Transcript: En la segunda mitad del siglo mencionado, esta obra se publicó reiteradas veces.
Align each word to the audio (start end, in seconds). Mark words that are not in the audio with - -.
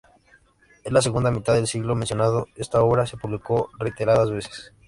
En 0.83 0.95
la 0.95 1.01
segunda 1.03 1.29
mitad 1.29 1.53
del 1.53 1.67
siglo 1.67 1.93
mencionado, 1.93 2.47
esta 2.55 2.81
obra 2.81 3.05
se 3.05 3.17
publicó 3.17 3.69
reiteradas 3.77 4.31
veces. 4.31 4.73